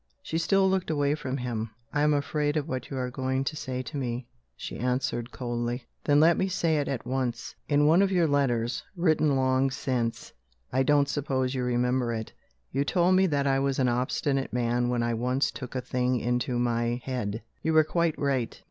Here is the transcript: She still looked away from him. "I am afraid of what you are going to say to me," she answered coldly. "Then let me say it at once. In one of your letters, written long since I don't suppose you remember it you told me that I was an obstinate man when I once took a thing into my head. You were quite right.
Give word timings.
She 0.23 0.39
still 0.39 0.67
looked 0.67 0.89
away 0.89 1.13
from 1.13 1.37
him. 1.37 1.69
"I 1.93 2.01
am 2.01 2.11
afraid 2.11 2.57
of 2.57 2.67
what 2.67 2.89
you 2.89 2.97
are 2.97 3.11
going 3.11 3.43
to 3.43 3.55
say 3.55 3.83
to 3.83 3.97
me," 3.97 4.25
she 4.57 4.79
answered 4.79 5.29
coldly. 5.31 5.85
"Then 6.05 6.19
let 6.19 6.37
me 6.37 6.47
say 6.47 6.77
it 6.77 6.87
at 6.87 7.05
once. 7.05 7.53
In 7.69 7.85
one 7.85 8.01
of 8.01 8.11
your 8.11 8.25
letters, 8.25 8.83
written 8.95 9.35
long 9.35 9.69
since 9.69 10.33
I 10.73 10.81
don't 10.81 11.07
suppose 11.07 11.53
you 11.53 11.63
remember 11.63 12.11
it 12.15 12.33
you 12.71 12.83
told 12.83 13.13
me 13.13 13.27
that 13.27 13.45
I 13.45 13.59
was 13.59 13.77
an 13.77 13.89
obstinate 13.89 14.51
man 14.51 14.89
when 14.89 15.03
I 15.03 15.13
once 15.13 15.51
took 15.51 15.75
a 15.75 15.81
thing 15.81 16.19
into 16.19 16.57
my 16.57 16.99
head. 17.03 17.43
You 17.61 17.73
were 17.73 17.83
quite 17.83 18.17
right. 18.17 18.59